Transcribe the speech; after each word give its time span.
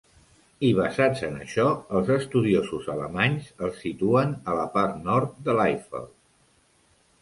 I 0.69 0.69
"basats 0.79 1.21
en 1.27 1.37
això, 1.41 1.65
els 1.99 2.09
estudiosos 2.17 2.89
alemanys 2.95 3.55
els 3.69 3.79
situen 3.85 4.37
a 4.55 4.59
la 4.65 4.69
part 4.81 5.01
nord 5.09 5.41
de 5.49 5.61
l'Eifel". 5.63 6.15